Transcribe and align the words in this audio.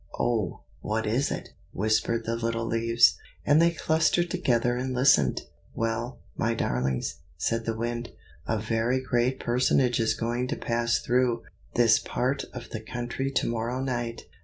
oh, 0.19 0.61
what 0.81 1.05
is 1.05 1.29
it?" 1.29 1.49
whispered 1.73 2.25
the 2.25 2.35
little 2.35 2.65
leaves. 2.65 3.19
And 3.45 3.61
they 3.61 3.69
clustered 3.69 4.31
together 4.31 4.75
and 4.75 4.95
listened. 4.95 5.43
"Well, 5.75 6.17
my 6.35 6.55
darlings," 6.55 7.17
said 7.37 7.65
the 7.65 7.77
Wind, 7.77 8.09
"a 8.47 8.57
very 8.57 8.99
great 8.99 9.39
personage 9.39 9.99
is 9.99 10.15
going 10.15 10.47
to 10.47 10.55
pass 10.55 10.97
through 10.97 11.43
this 11.75 11.99
part 11.99 12.45
of 12.51 12.71
the 12.71 12.79
country 12.79 13.29
to 13.29 13.47
morrow 13.47 13.79
night. 13.79 14.23